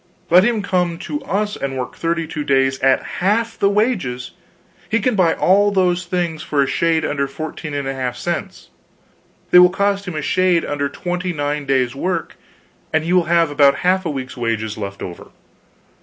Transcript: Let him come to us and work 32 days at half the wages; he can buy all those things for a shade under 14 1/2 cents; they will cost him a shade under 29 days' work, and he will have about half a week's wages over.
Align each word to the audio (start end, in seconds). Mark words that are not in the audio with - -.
Let 0.31 0.43
him 0.43 0.63
come 0.63 0.97
to 0.97 1.21
us 1.25 1.55
and 1.55 1.77
work 1.77 1.95
32 1.95 2.43
days 2.43 2.79
at 2.79 3.03
half 3.21 3.55
the 3.59 3.69
wages; 3.69 4.31
he 4.89 4.99
can 4.99 5.13
buy 5.13 5.35
all 5.35 5.69
those 5.69 6.05
things 6.07 6.41
for 6.41 6.63
a 6.63 6.65
shade 6.65 7.05
under 7.05 7.27
14 7.27 7.73
1/2 7.73 8.15
cents; 8.15 8.69
they 9.51 9.59
will 9.59 9.69
cost 9.69 10.07
him 10.07 10.15
a 10.15 10.23
shade 10.23 10.65
under 10.65 10.89
29 10.89 11.67
days' 11.67 11.93
work, 11.95 12.33
and 12.91 13.03
he 13.03 13.13
will 13.13 13.25
have 13.25 13.51
about 13.51 13.75
half 13.85 14.03
a 14.03 14.09
week's 14.09 14.35
wages 14.35 14.75
over. 14.75 15.27